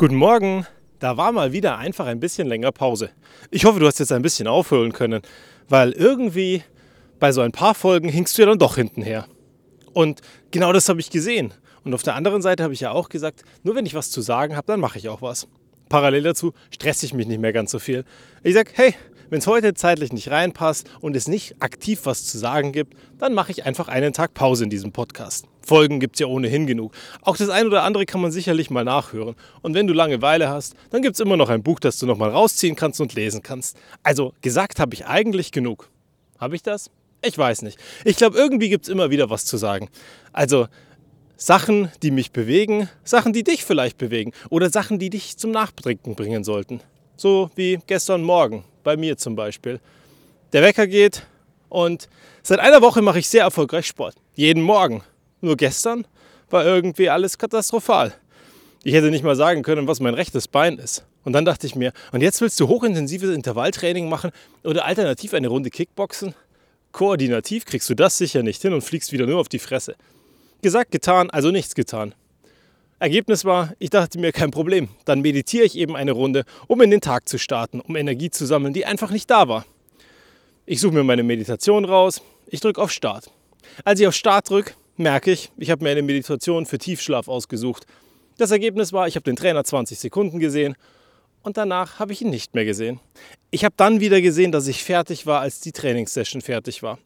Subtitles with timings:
[0.00, 0.66] Guten Morgen.
[0.98, 3.10] Da war mal wieder einfach ein bisschen länger Pause.
[3.50, 5.20] Ich hoffe, du hast jetzt ein bisschen aufholen können,
[5.68, 6.62] weil irgendwie
[7.18, 9.26] bei so ein paar Folgen hinkst du ja dann doch hintenher.
[9.92, 11.52] Und genau das habe ich gesehen.
[11.84, 14.22] Und auf der anderen Seite habe ich ja auch gesagt, nur wenn ich was zu
[14.22, 15.46] sagen habe, dann mache ich auch was.
[15.90, 18.06] Parallel dazu stresse ich mich nicht mehr ganz so viel.
[18.42, 18.94] Ich sage, hey,
[19.30, 23.32] wenn es heute zeitlich nicht reinpasst und es nicht aktiv was zu sagen gibt, dann
[23.32, 25.46] mache ich einfach einen Tag Pause in diesem Podcast.
[25.62, 26.92] Folgen gibt es ja ohnehin genug.
[27.22, 29.36] Auch das eine oder andere kann man sicherlich mal nachhören.
[29.62, 32.30] Und wenn du Langeweile hast, dann gibt es immer noch ein Buch, das du nochmal
[32.30, 33.76] rausziehen kannst und lesen kannst.
[34.02, 35.88] Also gesagt habe ich eigentlich genug.
[36.38, 36.90] Habe ich das?
[37.22, 37.78] Ich weiß nicht.
[38.04, 39.88] Ich glaube, irgendwie gibt es immer wieder was zu sagen.
[40.32, 40.66] Also
[41.36, 46.14] Sachen, die mich bewegen, Sachen, die dich vielleicht bewegen oder Sachen, die dich zum Nachdenken
[46.14, 46.80] bringen sollten.
[47.16, 49.80] So wie gestern Morgen, bei mir zum Beispiel.
[50.52, 51.26] Der Wecker geht
[51.68, 52.08] und
[52.42, 54.16] seit einer Woche mache ich sehr erfolgreich Sport.
[54.34, 55.02] Jeden Morgen.
[55.40, 56.06] Nur gestern
[56.50, 58.12] war irgendwie alles katastrophal.
[58.82, 61.04] Ich hätte nicht mal sagen können, was mein rechtes Bein ist.
[61.24, 64.30] Und dann dachte ich mir, und jetzt willst du hochintensives Intervalltraining machen
[64.64, 66.34] oder alternativ eine Runde Kickboxen?
[66.92, 69.96] Koordinativ kriegst du das sicher nicht hin und fliegst wieder nur auf die Fresse.
[70.62, 72.14] Gesagt, getan, also nichts getan.
[73.00, 74.88] Ergebnis war, ich dachte mir, kein Problem.
[75.06, 78.44] Dann meditiere ich eben eine Runde, um in den Tag zu starten, um Energie zu
[78.44, 79.64] sammeln, die einfach nicht da war.
[80.66, 83.30] Ich suche mir meine Meditation raus, ich drücke auf Start.
[83.84, 87.86] Als ich auf Start drücke, merke ich, ich habe mir eine Meditation für Tiefschlaf ausgesucht.
[88.36, 90.76] Das Ergebnis war, ich habe den Trainer 20 Sekunden gesehen
[91.42, 93.00] und danach habe ich ihn nicht mehr gesehen.
[93.50, 96.98] Ich habe dann wieder gesehen, dass ich fertig war, als die Trainingssession fertig war.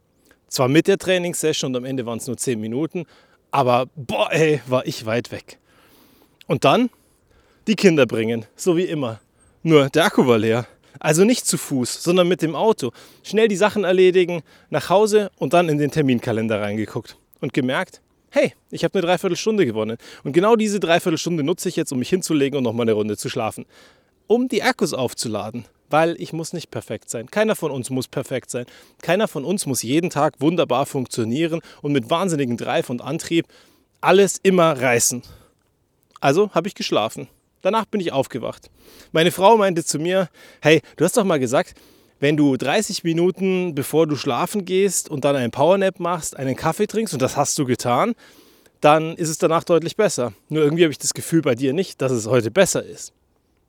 [0.48, 3.06] Zwar mit der Trainingssession und am Ende waren es nur 10 Minuten,
[3.52, 5.58] aber boah, ey, war ich weit weg.
[6.46, 6.90] Und dann
[7.66, 9.20] die Kinder bringen, so wie immer.
[9.62, 10.66] Nur der Akku war leer.
[11.00, 12.92] Also nicht zu Fuß, sondern mit dem Auto.
[13.22, 18.00] Schnell die Sachen erledigen, nach Hause und dann in den Terminkalender reingeguckt und gemerkt,
[18.30, 19.96] hey, ich habe eine Dreiviertelstunde gewonnen.
[20.22, 23.28] Und genau diese Dreiviertelstunde nutze ich jetzt, um mich hinzulegen und nochmal eine Runde zu
[23.28, 23.64] schlafen.
[24.26, 27.30] Um die Akkus aufzuladen, weil ich muss nicht perfekt sein.
[27.30, 28.66] Keiner von uns muss perfekt sein.
[29.02, 33.46] Keiner von uns muss jeden Tag wunderbar funktionieren und mit wahnsinnigem Drive und Antrieb
[34.00, 35.22] alles immer reißen.
[36.24, 37.28] Also habe ich geschlafen.
[37.60, 38.70] Danach bin ich aufgewacht.
[39.12, 40.30] Meine Frau meinte zu mir,
[40.62, 41.74] hey, du hast doch mal gesagt,
[42.18, 46.86] wenn du 30 Minuten bevor du schlafen gehst und dann einen Powernap machst, einen Kaffee
[46.86, 48.14] trinkst, und das hast du getan,
[48.80, 50.32] dann ist es danach deutlich besser.
[50.48, 53.12] Nur irgendwie habe ich das Gefühl bei dir nicht, dass es heute besser ist.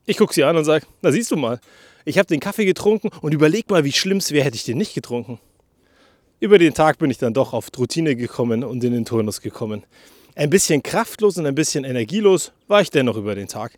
[0.05, 1.59] Ich gucke sie an und sage, na siehst du mal,
[2.05, 4.77] ich habe den Kaffee getrunken und überleg mal, wie schlimm es wäre, hätte ich den
[4.77, 5.39] nicht getrunken.
[6.39, 9.83] Über den Tag bin ich dann doch auf Routine gekommen und in den Turnus gekommen.
[10.37, 13.71] Ein bisschen kraftlos und ein bisschen energielos war ich dennoch über den Tag.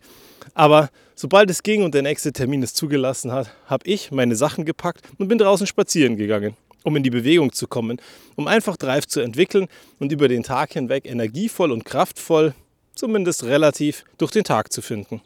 [0.56, 4.66] Aber sobald es ging und der nächste Termin es zugelassen hat, habe ich meine Sachen
[4.66, 8.02] gepackt und bin draußen spazieren gegangen, um in die Bewegung zu kommen,
[8.36, 9.68] um einfach Drive zu entwickeln
[10.00, 12.56] und über den Tag hinweg energievoll und kraftvoll,
[12.96, 15.22] zumindest relativ, durch den Tag zu finden.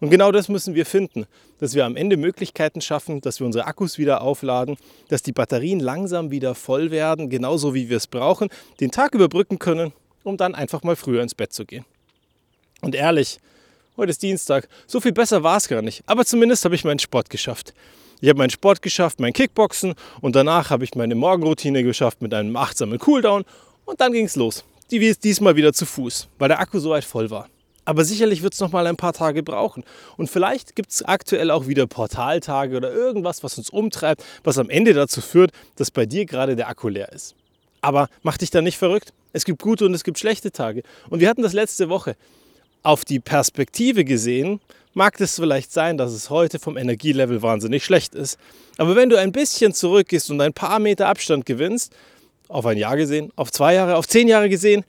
[0.00, 1.26] Und genau das müssen wir finden,
[1.58, 4.78] dass wir am Ende Möglichkeiten schaffen, dass wir unsere Akkus wieder aufladen,
[5.08, 8.48] dass die Batterien langsam wieder voll werden, genauso wie wir es brauchen,
[8.80, 9.92] den Tag überbrücken können
[10.24, 11.84] um dann einfach mal früher ins Bett zu gehen.
[12.80, 13.38] Und ehrlich,
[13.96, 16.02] heute ist Dienstag, so viel besser war es gar nicht.
[16.06, 17.74] Aber zumindest habe ich meinen Sport geschafft.
[18.20, 22.32] Ich habe meinen Sport geschafft, mein Kickboxen und danach habe ich meine Morgenroutine geschafft mit
[22.32, 23.44] einem achtsamen Cooldown
[23.84, 24.64] und dann ging es los.
[24.90, 27.48] Diesmal wieder zu Fuß, weil der Akku so weit voll war.
[27.84, 29.82] Aber sicherlich wird es noch mal ein paar Tage brauchen.
[30.16, 34.70] Und vielleicht gibt es aktuell auch wieder Portaltage oder irgendwas, was uns umtreibt, was am
[34.70, 37.34] Ende dazu führt, dass bei dir gerade der Akku leer ist.
[37.82, 39.12] Aber mach dich da nicht verrückt.
[39.34, 40.82] Es gibt gute und es gibt schlechte Tage.
[41.10, 42.16] Und wir hatten das letzte Woche.
[42.82, 44.60] Auf die Perspektive gesehen
[44.94, 48.38] mag es vielleicht sein, dass es heute vom Energielevel wahnsinnig schlecht ist.
[48.78, 51.94] Aber wenn du ein bisschen zurückgehst und ein paar Meter Abstand gewinnst,
[52.48, 54.84] auf ein Jahr gesehen, auf zwei Jahre, auf zehn Jahre gesehen,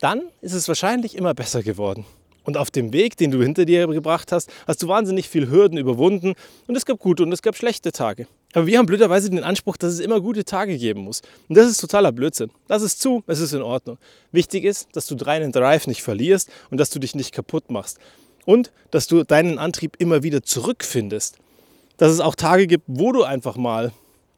[0.00, 2.04] dann ist es wahrscheinlich immer besser geworden.
[2.44, 5.78] Und auf dem Weg, den du hinter dir gebracht hast, hast du wahnsinnig viel Hürden
[5.78, 6.34] überwunden
[6.66, 8.26] und es gab gute und es gab schlechte Tage.
[8.52, 11.22] Aber wir haben blöderweise den Anspruch, dass es immer gute Tage geben muss.
[11.48, 12.50] Und das ist totaler Blödsinn.
[12.68, 13.98] Lass es zu, es ist in Ordnung.
[14.30, 17.98] Wichtig ist, dass du deinen Drive nicht verlierst und dass du dich nicht kaputt machst.
[18.44, 21.38] Und dass du deinen Antrieb immer wieder zurückfindest.
[21.96, 23.92] Dass es auch Tage gibt, wo du einfach mal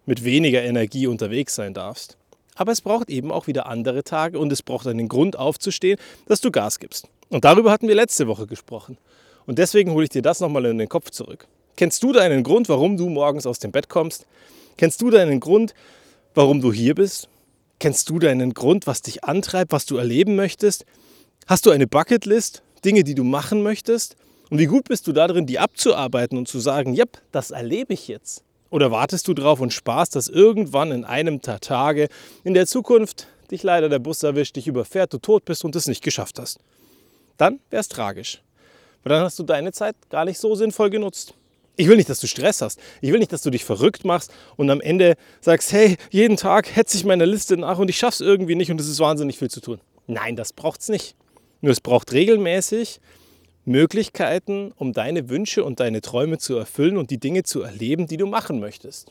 [0.07, 2.17] mit weniger Energie unterwegs sein darfst.
[2.55, 6.41] Aber es braucht eben auch wieder andere Tage und es braucht einen Grund aufzustehen, dass
[6.41, 7.09] du Gas gibst.
[7.31, 8.97] Und darüber hatten wir letzte Woche gesprochen.
[9.47, 11.49] Und deswegen hole ich dir das nochmal in den Kopf zurück.
[11.77, 14.27] Kennst du deinen Grund, warum du morgens aus dem Bett kommst?
[14.77, 15.75] Kennst du deinen Grund,
[16.35, 17.29] warum du hier bist?
[17.81, 20.85] Kennst du deinen Grund, was dich antreibt, was du erleben möchtest?
[21.47, 24.17] Hast du eine Bucketlist, Dinge, die du machen möchtest?
[24.51, 28.09] Und wie gut bist du darin, die abzuarbeiten und zu sagen, yep, das erlebe ich
[28.09, 28.43] jetzt?
[28.71, 32.09] Oder wartest du drauf und sparst, dass irgendwann in einem der Tage
[32.45, 35.87] in der Zukunft dich leider der Bus erwischt, dich überfährt, du tot bist und es
[35.87, 36.59] nicht geschafft hast?
[37.37, 38.43] dann wäre es tragisch.
[39.03, 41.35] Weil dann hast du deine Zeit gar nicht so sinnvoll genutzt.
[41.77, 42.79] Ich will nicht, dass du Stress hast.
[43.01, 46.75] Ich will nicht, dass du dich verrückt machst und am Ende sagst, hey, jeden Tag
[46.75, 49.39] hetze ich meine Liste nach und ich schaffe es irgendwie nicht und es ist wahnsinnig
[49.39, 49.81] viel zu tun.
[50.07, 51.17] Nein, das braucht es nicht.
[51.61, 53.01] Nur es braucht regelmäßig
[53.65, 58.19] Möglichkeiten, um deine Wünsche und deine Träume zu erfüllen und die Dinge zu erleben, die
[58.19, 59.11] du machen möchtest.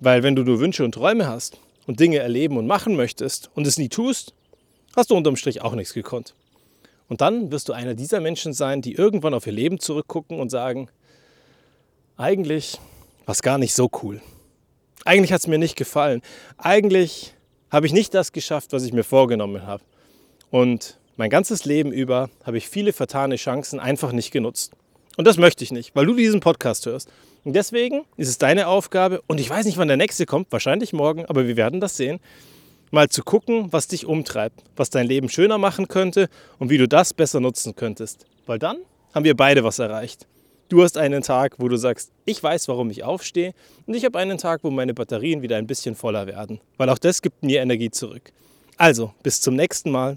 [0.00, 3.66] Weil wenn du nur Wünsche und Träume hast und Dinge erleben und machen möchtest und
[3.66, 4.34] es nie tust,
[4.96, 6.34] hast du unterm Strich auch nichts gekonnt.
[7.08, 10.48] Und dann wirst du einer dieser Menschen sein, die irgendwann auf ihr Leben zurückgucken und
[10.48, 10.88] sagen,
[12.22, 12.78] eigentlich
[13.26, 14.20] war es gar nicht so cool.
[15.04, 16.22] Eigentlich hat es mir nicht gefallen.
[16.56, 17.34] Eigentlich
[17.68, 19.82] habe ich nicht das geschafft, was ich mir vorgenommen habe.
[20.52, 24.72] Und mein ganzes Leben über habe ich viele vertane Chancen einfach nicht genutzt.
[25.16, 27.10] Und das möchte ich nicht, weil du diesen Podcast hörst.
[27.42, 30.92] Und deswegen ist es deine Aufgabe, und ich weiß nicht, wann der nächste kommt, wahrscheinlich
[30.92, 32.20] morgen, aber wir werden das sehen,
[32.92, 36.28] mal zu gucken, was dich umtreibt, was dein Leben schöner machen könnte
[36.60, 38.26] und wie du das besser nutzen könntest.
[38.46, 38.78] Weil dann
[39.12, 40.28] haben wir beide was erreicht.
[40.72, 43.52] Du hast einen Tag, wo du sagst, ich weiß, warum ich aufstehe
[43.84, 46.96] und ich habe einen Tag, wo meine Batterien wieder ein bisschen voller werden, weil auch
[46.96, 48.32] das gibt mir Energie zurück.
[48.78, 50.16] Also, bis zum nächsten Mal.